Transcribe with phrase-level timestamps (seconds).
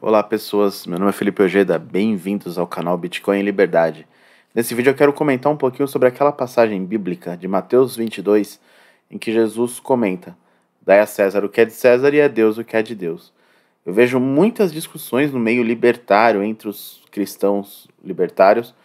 [0.00, 4.06] Olá pessoas, meu nome é Felipe Ojeda, bem-vindos ao canal Bitcoin em Liberdade.
[4.54, 8.60] Nesse vídeo eu quero comentar um pouquinho sobre aquela passagem bíblica de Mateus 22,
[9.10, 10.38] em que Jesus comenta:
[10.80, 12.94] Dai a César o que é de César e a Deus o que é de
[12.94, 13.32] Deus.
[13.84, 18.76] Eu vejo muitas discussões no meio libertário entre os cristãos libertários,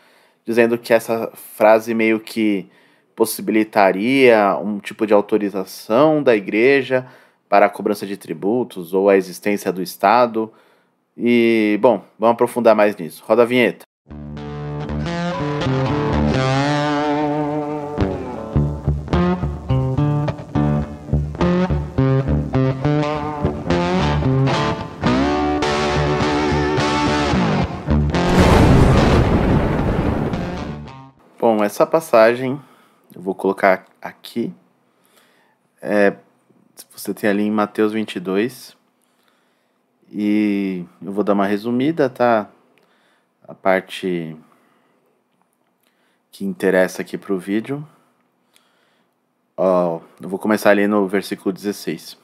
[0.44, 2.68] dizendo que essa frase meio que
[3.16, 7.06] possibilitaria um tipo de autorização da igreja
[7.48, 10.52] para a cobrança de tributos ou a existência do Estado.
[11.16, 13.24] E, bom, vamos aprofundar mais nisso.
[13.26, 13.86] Roda a vinheta.
[31.40, 32.60] Bom, essa passagem
[33.14, 34.54] eu vou colocar aqui.
[35.82, 36.16] É,
[36.90, 38.76] você tem ali em Mateus 22.
[40.16, 42.48] E eu vou dar uma resumida, tá?
[43.48, 44.38] A parte
[46.32, 47.84] que interessa aqui para o vídeo.
[49.58, 52.16] Ó, eu vou começar ali no versículo 16.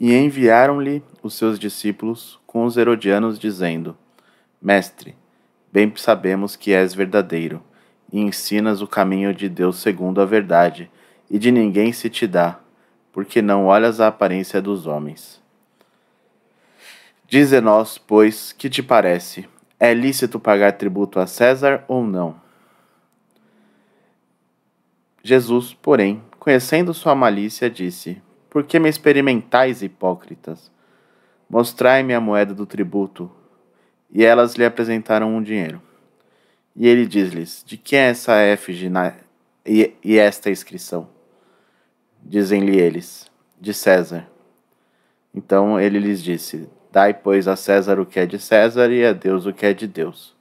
[0.00, 3.94] E enviaram-lhe os seus discípulos com os herodianos, dizendo:
[4.60, 5.14] Mestre,
[5.70, 7.62] bem sabemos que és verdadeiro,
[8.10, 10.90] e ensinas o caminho de Deus segundo a verdade,
[11.30, 12.58] e de ninguém se te dá,
[13.12, 15.44] porque não olhas a aparência dos homens.
[17.28, 19.48] Dize-nos, pois, que te parece?
[19.80, 22.40] É lícito pagar tributo a César ou não?
[25.24, 30.70] Jesus, porém, conhecendo sua malícia, disse: Por que me experimentais, hipócritas?
[31.50, 33.28] Mostrai-me a moeda do tributo.
[34.08, 35.82] E elas lhe apresentaram um dinheiro.
[36.76, 38.88] E ele diz-lhes: De quem é essa efígie
[39.66, 41.08] e, e esta inscrição?
[42.22, 43.28] Dizem-lhe eles,
[43.60, 44.28] de César.
[45.34, 49.12] Então ele lhes disse: Dai, pois, a César o que é de César e a
[49.12, 50.34] Deus o que é de Deus.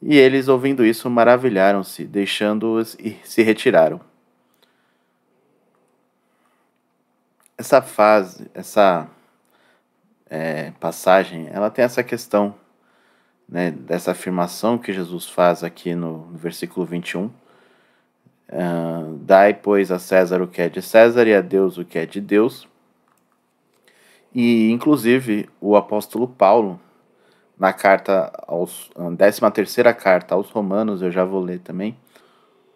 [0.00, 4.00] E eles, ouvindo isso, maravilharam-se, deixando-os e se retiraram.
[7.58, 9.08] Essa fase, essa
[10.30, 12.54] é, passagem, ela tem essa questão
[13.48, 17.28] né, dessa afirmação que Jesus faz aqui no, no versículo 21
[18.48, 21.98] Uh, Dai, pois, a César o que é de César e a Deus o que
[21.98, 22.68] é de Deus.
[24.34, 26.80] E, inclusive, o apóstolo Paulo,
[27.58, 31.96] na carta aos, 13 terceira carta aos romanos, eu já vou ler também,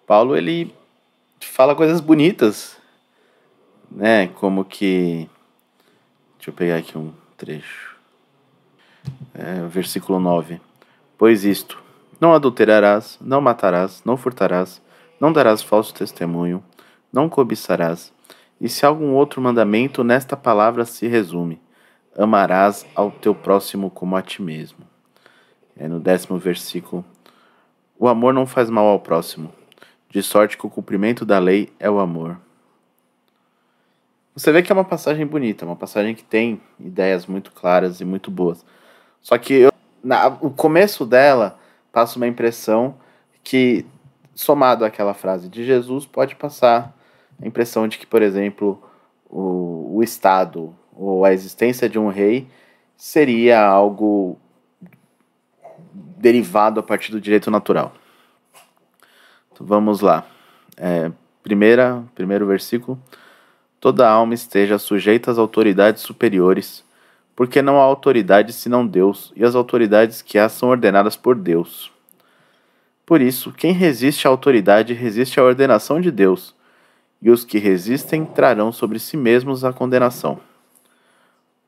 [0.06, 0.74] Paulo, ele
[1.40, 2.76] fala coisas bonitas,
[3.90, 5.28] né, como que,
[6.36, 7.96] deixa eu pegar aqui um trecho,
[9.34, 10.60] é, versículo 9,
[11.18, 11.82] Pois isto,
[12.20, 14.82] não adulterarás, não matarás, não furtarás,
[15.18, 16.62] não darás falso testemunho,
[17.10, 18.12] não cobiçarás.
[18.60, 21.60] E se algum outro mandamento nesta palavra se resume:
[22.16, 24.78] amarás ao teu próximo como a ti mesmo.
[25.76, 27.04] É no décimo versículo.
[27.98, 29.52] O amor não faz mal ao próximo,
[30.10, 32.38] de sorte que o cumprimento da lei é o amor.
[34.34, 38.04] Você vê que é uma passagem bonita, uma passagem que tem ideias muito claras e
[38.04, 38.64] muito boas.
[39.22, 39.72] Só que eu,
[40.04, 41.58] na, o começo dela
[41.90, 42.96] passa uma impressão
[43.42, 43.86] que
[44.34, 46.95] somado àquela frase de Jesus, pode passar
[47.40, 48.82] a impressão de que, por exemplo,
[49.28, 52.48] o, o Estado ou a existência de um rei
[52.96, 54.38] seria algo
[55.92, 57.92] derivado a partir do direito natural.
[59.52, 60.26] Então, vamos lá.
[60.76, 61.10] É,
[61.42, 62.98] primeira, primeiro versículo.
[63.78, 66.84] Toda alma esteja sujeita às autoridades superiores,
[67.36, 71.92] porque não há autoridade senão Deus, e as autoridades que há são ordenadas por Deus.
[73.04, 76.55] Por isso, quem resiste à autoridade resiste à ordenação de Deus,
[77.26, 80.38] e os que resistem trarão sobre si mesmos a condenação.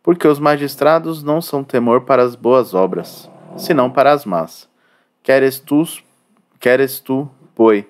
[0.05, 4.69] Porque os magistrados não são temor para as boas obras, senão para as más.
[5.21, 5.83] Queres tu,
[6.61, 7.85] queres tu, pois,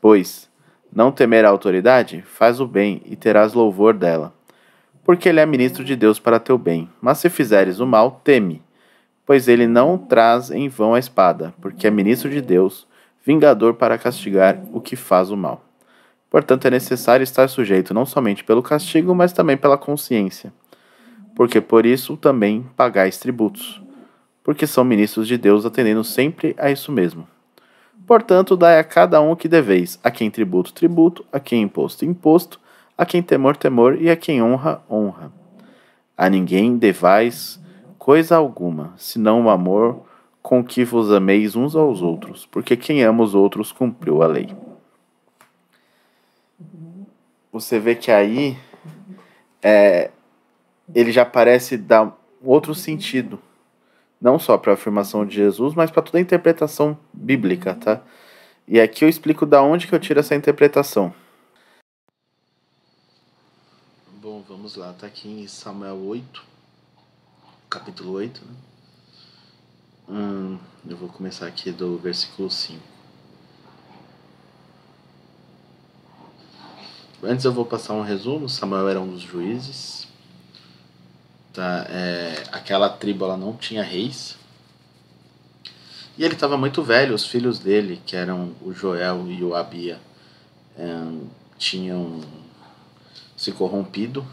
[0.00, 0.50] pois,
[0.92, 2.22] não temer a autoridade?
[2.22, 4.34] Faz o bem e terás louvor dela.
[5.04, 6.90] Porque ele é ministro de Deus para teu bem.
[7.00, 8.60] Mas se fizeres o mal, teme,
[9.24, 12.84] pois ele não traz em vão a espada, porque é ministro de Deus
[13.24, 15.62] vingador para castigar o que faz o mal.
[16.32, 20.50] Portanto, é necessário estar sujeito não somente pelo castigo, mas também pela consciência,
[21.36, 23.82] porque por isso também pagais tributos,
[24.42, 27.28] porque são ministros de Deus atendendo sempre a isso mesmo.
[28.06, 32.02] Portanto, dai a cada um o que deveis, a quem tributo, tributo, a quem imposto,
[32.02, 32.58] imposto,
[32.96, 35.30] a quem temor, temor, e a quem honra, honra.
[36.16, 37.60] A ninguém devais
[37.98, 40.00] coisa alguma, senão o amor
[40.40, 44.48] com que vos ameis uns aos outros, porque quem ama os outros cumpriu a lei.
[47.52, 48.58] Você vê que aí
[49.62, 50.10] é,
[50.94, 53.38] ele já parece dar outro sentido.
[54.18, 58.00] Não só para a afirmação de Jesus, mas para toda a interpretação bíblica, tá?
[58.66, 61.12] E aqui eu explico da onde que eu tiro essa interpretação.
[64.14, 66.42] Bom, vamos lá, tá aqui em Samuel 8,
[67.68, 68.54] capítulo 8, né?
[70.08, 70.58] Hum,
[70.88, 72.91] eu vou começar aqui do versículo 5.
[77.24, 78.48] Antes eu vou passar um resumo.
[78.48, 80.08] Samuel era um dos juízes.
[81.52, 84.36] Tá, é, aquela tribo ela não tinha reis.
[86.18, 87.14] E ele estava muito velho.
[87.14, 90.00] Os filhos dele, que eram o Joel e o Abia,
[90.76, 90.86] é,
[91.56, 92.20] tinham
[93.36, 94.26] se corrompido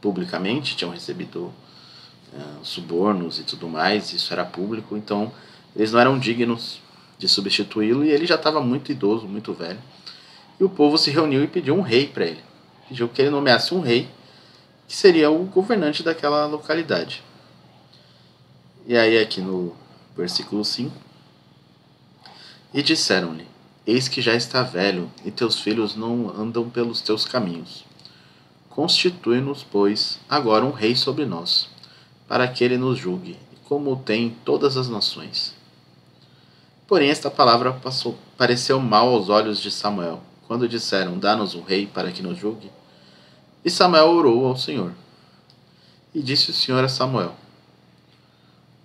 [0.00, 1.52] publicamente, tinham recebido
[2.34, 4.12] é, subornos e tudo mais.
[4.12, 4.98] Isso era público.
[4.98, 5.32] Então
[5.74, 6.82] eles não eram dignos
[7.18, 9.80] de substituí-lo e ele já estava muito idoso, muito velho.
[10.60, 12.42] E o povo se reuniu e pediu um rei para ele.
[12.88, 14.08] Pediu que ele nomeasse um rei,
[14.88, 17.22] que seria o governante daquela localidade.
[18.86, 19.76] E aí, aqui no
[20.16, 20.90] versículo 5:
[22.74, 23.46] E disseram-lhe:
[23.86, 27.84] Eis que já está velho, e teus filhos não andam pelos teus caminhos.
[28.68, 31.68] Constitui-nos, pois, agora um rei sobre nós,
[32.26, 35.54] para que ele nos julgue, como tem todas as nações.
[36.86, 41.86] Porém, esta palavra passou, pareceu mal aos olhos de Samuel quando disseram: Dá-nos um rei
[41.86, 42.70] para que nos julgue.
[43.62, 44.92] E Samuel orou ao Senhor.
[46.14, 47.36] E disse o Senhor a Samuel: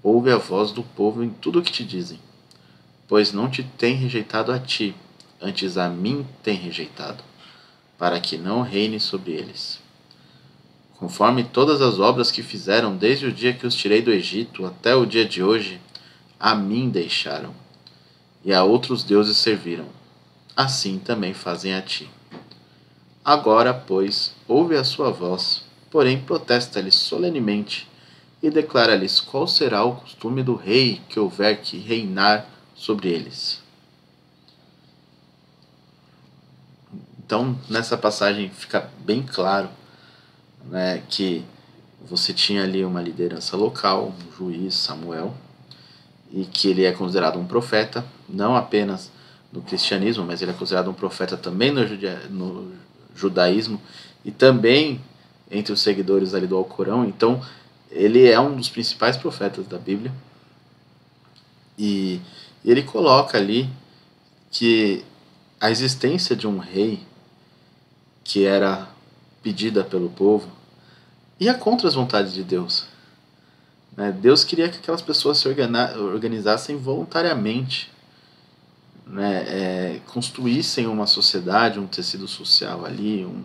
[0.03, 2.19] Ouve a voz do povo em tudo o que te dizem,
[3.07, 4.93] pois não te tem rejeitado a ti,
[5.41, 7.23] antes a mim tem rejeitado,
[7.97, 9.81] para que não reine sobre eles.
[10.99, 14.95] Conforme todas as obras que fizeram desde o dia que os tirei do Egito até
[14.95, 15.79] o dia de hoje,
[16.39, 17.53] a mim deixaram,
[18.43, 20.02] e a outros deuses serviram
[20.55, 22.09] assim também fazem a ti.
[23.23, 27.87] Agora, pois, ouve a sua voz, porém protesta-lhes solenemente
[28.41, 32.45] e declara-lhes qual será o costume do rei que houver que reinar
[32.75, 33.61] sobre eles.
[37.25, 39.69] Então, nessa passagem fica bem claro
[40.65, 41.43] né, que
[42.05, 45.33] você tinha ali uma liderança local, um juiz, Samuel,
[46.31, 49.09] e que ele é considerado um profeta, não apenas
[49.53, 51.85] no cristianismo, mas ele é considerado um profeta também no,
[52.29, 52.71] no
[53.15, 53.79] judaísmo
[54.25, 54.99] e também
[55.51, 57.05] entre os seguidores ali do Alcorão.
[57.05, 57.39] Então,
[57.91, 60.11] ele é um dos principais profetas da Bíblia.
[61.77, 62.19] E
[62.65, 63.69] ele coloca ali
[64.49, 65.05] que
[65.61, 67.01] a existência de um rei
[68.23, 68.89] que era
[69.43, 70.49] pedida pelo povo
[71.39, 72.85] ia contra as vontades de Deus.
[73.95, 74.11] Né?
[74.11, 77.92] Deus queria que aquelas pessoas se organizassem voluntariamente
[79.05, 83.43] né, é, construíssem uma sociedade, um tecido social ali, um,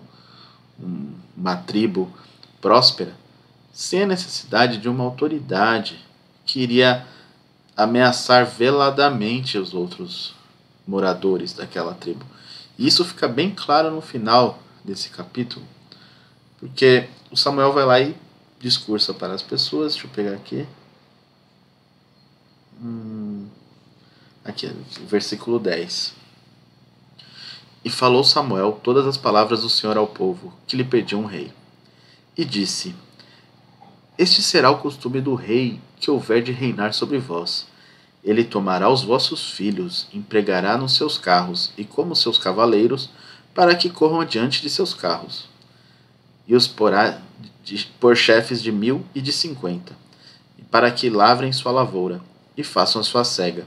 [0.81, 2.13] um, uma tribo
[2.61, 3.13] próspera,
[3.73, 6.05] sem a necessidade de uma autoridade
[6.45, 7.07] que iria
[7.77, 10.35] ameaçar veladamente os outros
[10.87, 12.25] moradores daquela tribo.
[12.79, 15.65] E isso fica bem claro no final desse capítulo,
[16.59, 18.17] porque o Samuel vai lá e
[18.59, 19.93] discursa para as pessoas.
[19.93, 20.67] Deixa eu pegar aqui.
[24.49, 24.75] Aqui,
[25.07, 26.15] versículo 10.
[27.85, 31.53] E falou Samuel todas as palavras do Senhor ao povo, que lhe pediu um rei.
[32.35, 32.95] E disse:
[34.17, 37.67] Este será o costume do rei que houver de reinar sobre vós.
[38.25, 43.11] Ele tomará os vossos filhos, empregará nos seus carros e como seus cavaleiros,
[43.55, 45.47] para que corram adiante de seus carros.
[46.47, 47.21] E os porá
[48.01, 49.95] por chefes de mil e de cinquenta,
[50.71, 52.23] para que lavrem sua lavoura
[52.57, 53.67] e façam a sua cega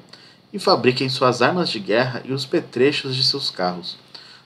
[0.53, 3.97] e fabriquem suas armas de guerra e os petrechos de seus carros.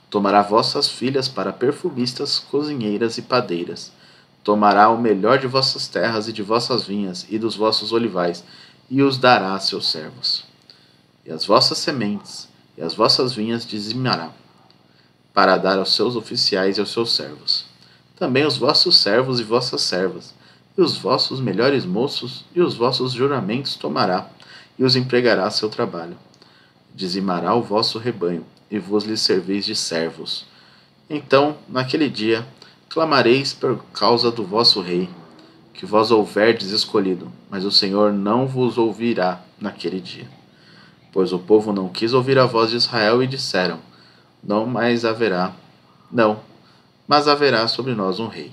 [0.10, 3.92] Tomará vossas filhas para perfumistas, cozinheiras e padeiras.
[4.44, 8.44] Tomará o melhor de vossas terras e de vossas vinhas e dos vossos olivais,
[8.90, 10.46] e os dará a seus servos.
[11.26, 12.48] E as vossas sementes
[12.78, 14.32] e as vossas vinhas dizimará,
[15.34, 17.66] para dar aos seus oficiais e aos seus servos.
[18.16, 20.34] Também os vossos servos e vossas servas,
[20.78, 24.30] e os vossos melhores moços e os vossos juramentos tomará
[24.78, 26.18] e os empregará a seu trabalho.
[26.94, 30.46] Dizimará o vosso rebanho, e vos lhe servis de servos.
[31.10, 32.46] Então, naquele dia,
[32.90, 35.10] clamareis por causa do vosso rei,
[35.74, 40.28] que vós houverdes escolhido, mas o Senhor não vos ouvirá naquele dia.
[41.12, 43.80] Pois o povo não quis ouvir a voz de Israel e disseram:
[44.44, 45.54] Não mais haverá,
[46.12, 46.40] não,
[47.08, 48.52] mas haverá sobre nós um rei.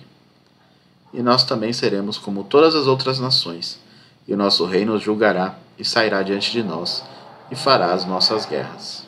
[1.13, 3.81] E nós também seremos como todas as outras nações,
[4.27, 7.05] e o nosso rei nos julgará e sairá diante de nós
[7.51, 9.07] e fará as nossas guerras.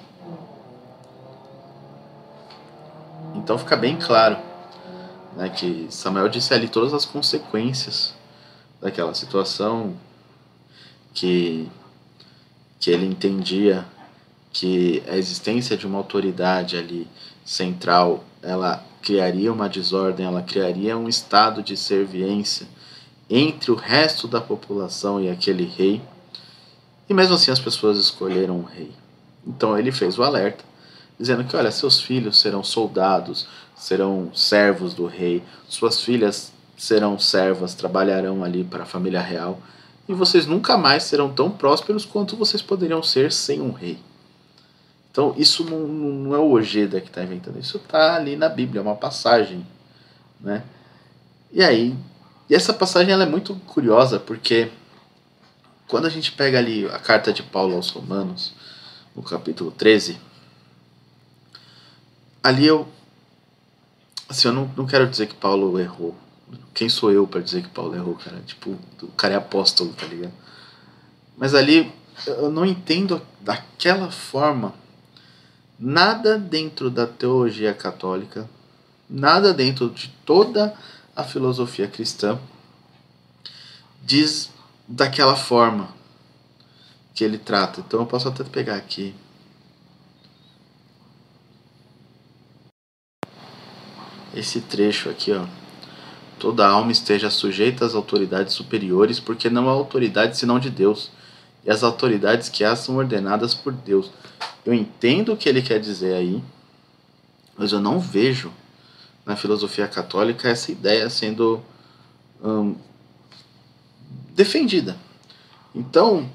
[3.35, 4.37] Então fica bem claro
[5.37, 8.15] né, que Samuel disse ali todas as consequências
[8.81, 9.95] daquela situação,
[11.13, 11.69] que,
[12.79, 13.85] que ele entendia
[14.53, 17.09] que a existência de uma autoridade ali
[17.45, 22.67] central, ela criaria uma desordem, ela criaria um estado de serviência
[23.29, 26.01] entre o resto da população e aquele rei.
[27.09, 28.91] E mesmo assim as pessoas escolheram um rei.
[29.47, 30.65] Então ele fez o alerta,
[31.19, 33.47] dizendo que, olha, seus filhos serão soldados,
[33.77, 39.61] serão servos do rei, suas filhas serão servas, trabalharão ali para a família real,
[40.09, 43.99] e vocês nunca mais serão tão prósperos quanto vocês poderiam ser sem um rei.
[45.11, 48.81] Então, isso não, não é o Ojeda que está inventando, isso está ali na Bíblia,
[48.81, 49.65] é uma passagem.
[50.41, 50.65] Né?
[51.53, 51.97] E aí,
[52.51, 54.71] e essa passagem ela é muito curiosa, porque
[55.89, 58.53] quando a gente pega ali a carta de Paulo aos Romanos,
[59.15, 60.19] no capítulo 13,
[62.43, 62.89] ali eu.
[64.29, 66.17] Assim, eu não, não quero dizer que Paulo errou.
[66.73, 68.41] Quem sou eu para dizer que Paulo errou, cara?
[68.41, 70.33] Tipo, o cara é apóstolo, tá ligado?
[71.37, 71.93] Mas ali
[72.27, 74.75] eu não entendo daquela forma
[75.79, 78.49] nada dentro da teologia católica,
[79.09, 80.75] nada dentro de toda
[81.15, 82.39] a filosofia cristã
[84.03, 84.51] diz
[84.87, 85.89] daquela forma
[87.15, 87.81] que ele trata.
[87.81, 89.15] Então eu posso até pegar aqui.
[94.35, 95.47] Esse trecho aqui, ó.
[96.39, 101.11] Toda alma esteja sujeita às autoridades superiores, porque não há autoridade senão de Deus,
[101.65, 104.11] e as autoridades que há são ordenadas por Deus.
[104.67, 106.43] Eu entendo o que ele quer dizer aí,
[107.57, 108.53] mas eu não vejo
[109.25, 111.63] na filosofia católica essa ideia sendo
[112.43, 112.75] hum,
[114.35, 114.97] defendida.
[115.75, 116.29] Então,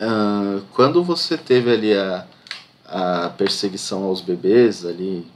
[0.00, 2.26] uh, quando você teve ali a,
[2.84, 5.26] a perseguição aos bebês ali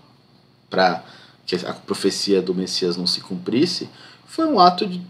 [0.69, 1.05] para
[1.47, 3.89] que a profecia do Messias não se cumprisse,
[4.27, 5.03] foi um ato de,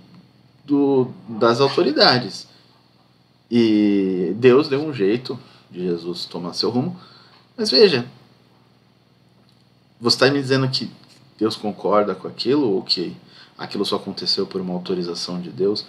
[0.65, 2.47] do, das autoridades.
[3.51, 5.39] E Deus deu um jeito
[5.71, 6.99] de Jesus tomar seu rumo.
[7.57, 8.07] Mas veja,
[10.01, 10.91] você está me dizendo que
[11.39, 13.15] Deus concorda com aquilo ou que
[13.57, 15.85] aquilo só aconteceu por uma autorização de Deus?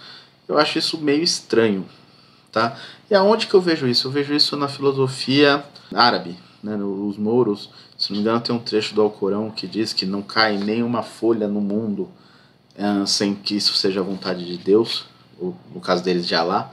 [0.48, 1.86] Eu acho isso meio estranho,
[2.52, 2.76] tá?
[3.10, 4.08] E aonde que eu vejo isso?
[4.08, 6.76] Eu vejo isso na filosofia árabe, né?
[6.76, 10.22] Os mouros, se não me engano, tem um trecho do Alcorão que diz que não
[10.22, 12.10] cai nenhuma folha no mundo
[12.76, 15.06] uh, sem que isso seja a vontade de Deus,
[15.38, 16.70] ou no caso deles de Alá.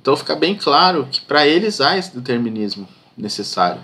[0.00, 3.82] Então fica bem claro que para eles há esse determinismo necessário.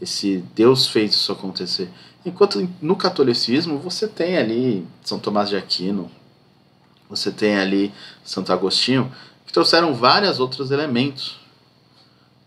[0.00, 1.90] Esse Deus fez isso acontecer.
[2.24, 6.10] Enquanto no catolicismo você tem ali São Tomás de Aquino,
[7.08, 7.92] você tem ali
[8.24, 9.12] Santo Agostinho,
[9.46, 11.38] que trouxeram vários outros elementos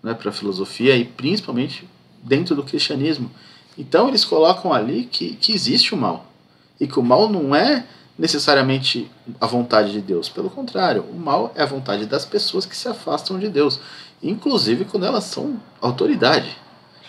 [0.03, 1.87] né, para a filosofia e principalmente
[2.23, 3.31] dentro do cristianismo.
[3.77, 6.25] Então eles colocam ali que, que existe o mal
[6.79, 7.85] e que o mal não é
[8.17, 10.29] necessariamente a vontade de Deus.
[10.29, 13.79] Pelo contrário, o mal é a vontade das pessoas que se afastam de Deus,
[14.21, 16.57] inclusive quando elas são autoridade.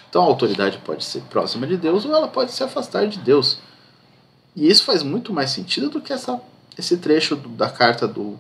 [0.09, 3.59] Então a autoridade pode ser próxima de Deus ou ela pode se afastar de Deus.
[4.55, 6.41] E isso faz muito mais sentido do que essa,
[6.79, 8.39] esse trecho do, da carta do,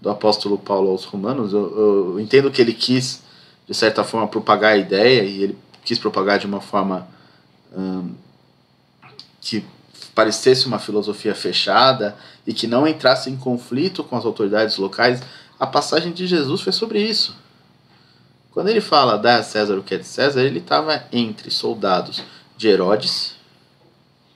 [0.00, 1.52] do apóstolo Paulo aos Romanos.
[1.52, 3.22] Eu, eu, entendo que ele quis,
[3.66, 7.06] de certa forma, propagar a ideia e ele quis propagar de uma forma
[7.76, 8.12] hum,
[9.40, 9.64] que
[10.14, 15.22] parecesse uma filosofia fechada e que não entrasse em conflito com as autoridades locais.
[15.58, 17.36] A passagem de Jesus foi sobre isso.
[18.50, 22.22] Quando ele fala dá a César o que é de César, ele estava entre soldados
[22.56, 23.34] de Herodes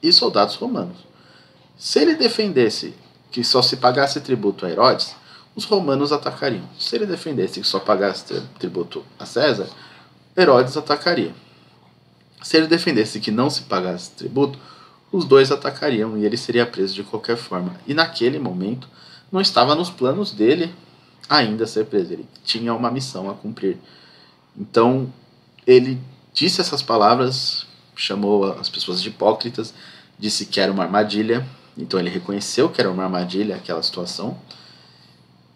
[0.02, 0.98] e soldados romanos.
[1.78, 2.94] Se ele defendesse
[3.30, 5.14] que só se pagasse tributo a Herodes,
[5.54, 6.68] os romanos atacariam.
[6.78, 9.68] Se ele defendesse que só pagasse tributo a César,
[10.36, 11.34] Herodes atacaria.
[12.42, 14.58] Se ele defendesse que não se pagasse tributo,
[15.12, 17.74] os dois atacariam e ele seria preso de qualquer forma.
[17.86, 18.88] E naquele momento
[19.30, 20.74] não estava nos planos dele
[21.28, 22.12] ainda ser preso.
[22.12, 23.76] Ele tinha uma missão a cumprir.
[24.56, 25.12] Então,
[25.66, 26.00] ele
[26.32, 29.74] disse essas palavras, chamou as pessoas de hipócritas,
[30.18, 31.46] disse que era uma armadilha.
[31.80, 34.38] Então, ele reconheceu que era uma armadilha aquela situação.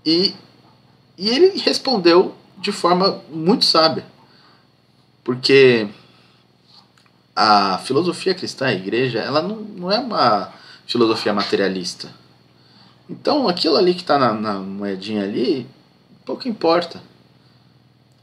[0.05, 0.35] E,
[1.19, 4.07] e ele respondeu de forma muito sábia.
[5.23, 5.89] Porque
[7.37, 10.53] a filosofia cristã, a igreja, ela não, não é uma
[10.87, 12.11] filosofia materialista.
[13.09, 15.67] Então, aquilo ali que está na, na moedinha ali,
[16.25, 17.03] pouco importa.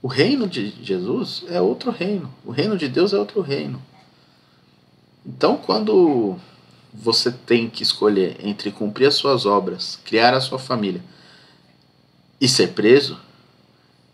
[0.02, 2.34] O reino de Jesus é outro reino.
[2.44, 3.82] O reino de Deus é outro reino.
[5.24, 6.36] Então, quando
[6.94, 11.02] você tem que escolher entre cumprir as suas obras, criar a sua família
[12.40, 13.20] e ser preso,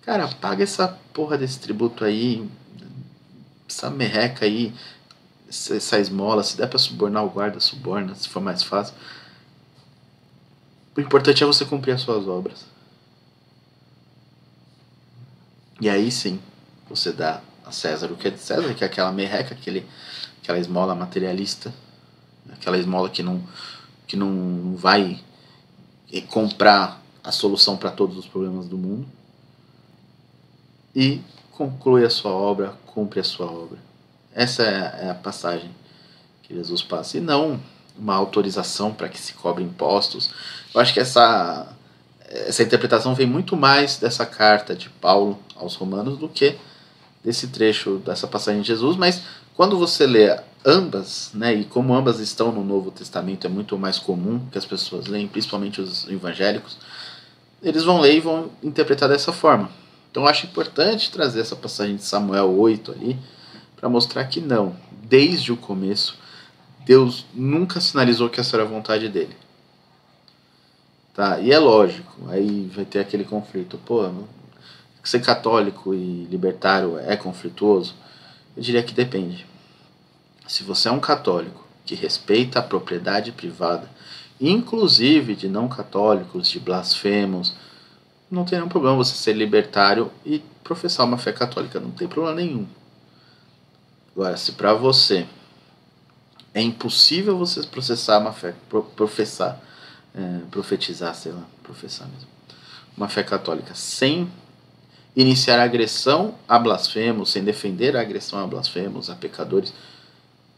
[0.02, 2.48] cara, paga essa porra desse tributo aí,
[3.68, 4.74] essa merreca aí,
[5.50, 8.94] essa esmola, se der para subornar o guarda, suborna, se for mais fácil.
[10.96, 12.66] O importante é você cumprir as suas obras.
[15.80, 16.40] E aí sim,
[16.90, 19.86] você dá a César o que é de César, que é aquela merreca, aquele,
[20.42, 21.74] aquela esmola materialista,
[22.54, 23.42] aquela esmola que não,
[24.06, 25.20] que não vai
[26.30, 29.06] comprar a solução para todos os problemas do mundo.
[30.96, 33.78] E conclui a sua obra, cumpre a sua obra.
[34.34, 35.70] Essa é a passagem
[36.44, 37.18] que Jesus passa.
[37.18, 37.60] E não
[37.98, 40.30] uma autorização para que se cobre impostos.
[40.74, 41.76] Eu acho que essa,
[42.30, 46.56] essa interpretação vem muito mais dessa carta de Paulo aos Romanos do que
[47.24, 49.22] desse trecho dessa passagem de Jesus, mas
[49.56, 53.98] quando você lê ambas, né, e como ambas estão no Novo Testamento, é muito mais
[53.98, 56.78] comum que as pessoas leem, principalmente os evangélicos,
[57.62, 59.70] eles vão ler e vão interpretar dessa forma.
[60.12, 63.18] Então eu acho importante trazer essa passagem de Samuel 8 ali,
[63.76, 66.18] para mostrar que não, desde o começo,
[66.86, 69.36] Deus nunca sinalizou que essa era a vontade dele.
[71.14, 71.40] Tá?
[71.40, 73.78] E é lógico, aí vai ter aquele conflito.
[73.86, 74.10] Pô,
[75.04, 77.96] ser católico e libertário é conflituoso?
[78.56, 79.46] Eu diria que depende.
[80.48, 83.90] Se você é um católico que respeita a propriedade privada,
[84.40, 87.54] inclusive de não católicos, de blasfemos,
[88.30, 92.36] não tem nenhum problema você ser libertário e professar uma fé católica, não tem problema
[92.36, 92.68] nenhum.
[94.14, 95.26] Agora, se para você
[96.54, 98.54] é impossível você processar uma fé,
[98.96, 99.62] professar,
[100.16, 102.28] é, profetizar, sei lá, professar mesmo,
[102.96, 104.30] uma fé católica sem
[105.16, 109.74] iniciar agressão a blasfemos, sem defender a agressão a blasfemos, a pecadores,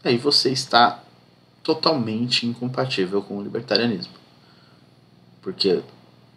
[0.02, 1.02] aí você está
[1.62, 4.14] totalmente incompatível com o libertarianismo.
[5.42, 5.82] Porque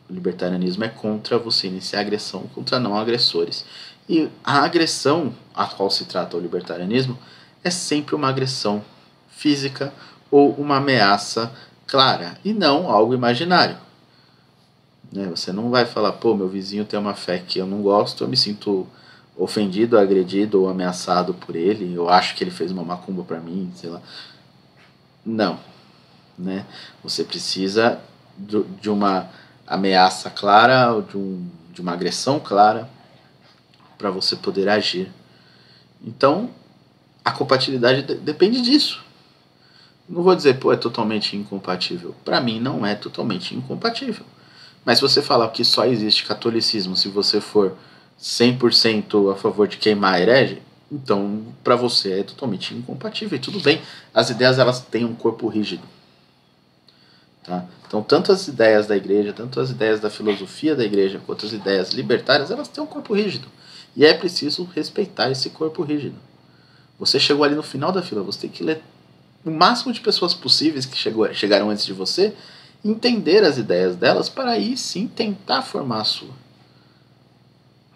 [0.10, 3.65] o libertarianismo é contra você iniciar agressão contra não agressores.
[4.08, 7.17] E a agressão a qual se trata o libertarianismo
[7.63, 8.84] é sempre uma agressão
[9.29, 9.93] física
[10.29, 11.51] ou uma ameaça
[11.88, 13.77] clara e não algo imaginário.
[15.12, 15.27] Né?
[15.27, 18.27] Você não vai falar, pô, meu vizinho tem uma fé que eu não gosto, eu
[18.27, 18.88] me sinto
[19.38, 23.72] ofendido, agredido ou ameaçado por ele, eu acho que ele fez uma macumba para mim,
[23.76, 24.02] sei lá.
[25.26, 25.60] Não.
[26.38, 26.65] Né?
[27.04, 28.00] Você precisa
[28.38, 29.30] de uma
[29.65, 32.89] ameaça clara, de, um, de uma agressão clara
[33.98, 35.12] para você poder agir.
[36.04, 36.50] Então,
[37.24, 39.04] a compatibilidade depende disso.
[40.08, 42.13] Não vou dizer, pô, é totalmente incompatível.
[42.26, 44.26] Para mim, não é totalmente incompatível.
[44.84, 47.78] Mas se você falar que só existe catolicismo se você for
[48.19, 53.38] 100% a favor de queimar herege, então para você é totalmente incompatível.
[53.38, 53.82] E tudo bem,
[54.13, 55.84] as ideias elas têm um corpo rígido.
[57.43, 57.65] Tá?
[57.86, 61.52] Então, tanto as ideias da igreja, tanto as ideias da filosofia da igreja, quanto as
[61.52, 63.47] ideias libertárias, elas têm um corpo rígido.
[63.95, 66.15] E é preciso respeitar esse corpo rígido.
[66.97, 68.82] Você chegou ali no final da fila, você tem que ler
[69.45, 72.34] o máximo de pessoas possíveis que chegou, chegaram antes de você
[72.84, 76.42] entender as ideias delas para aí sim tentar formar a sua.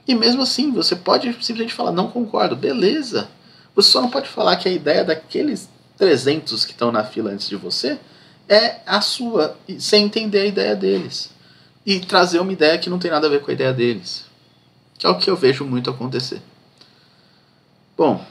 [0.07, 3.27] E mesmo assim, você pode simplesmente falar, não concordo, beleza.
[3.75, 7.49] Você só não pode falar que a ideia daqueles 300 que estão na fila antes
[7.49, 7.99] de você
[8.47, 11.29] é a sua, sem entender a ideia deles.
[11.85, 14.25] E trazer uma ideia que não tem nada a ver com a ideia deles.
[14.97, 16.41] Que é o que eu vejo muito acontecer.
[17.97, 18.23] Bom,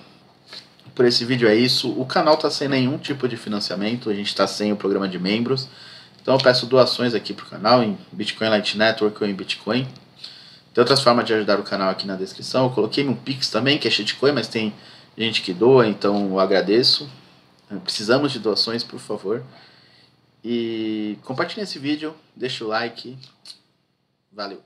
[0.95, 1.91] por esse vídeo é isso.
[2.01, 5.19] O canal está sem nenhum tipo de financiamento, a gente está sem o programa de
[5.19, 5.69] membros.
[6.23, 9.87] Então eu peço doações aqui para o canal em Bitcoin Light Network ou em Bitcoin.
[10.77, 12.65] Tem outras formas de ajudar o canal aqui na descrição.
[12.65, 14.75] Eu coloquei um Pix também, que é shitcoin, mas tem
[15.17, 17.09] gente que doa, então eu agradeço.
[17.83, 19.43] Precisamos de doações, por favor.
[20.45, 23.17] E compartilhe esse vídeo, deixa o like.
[24.31, 24.63] Valeu!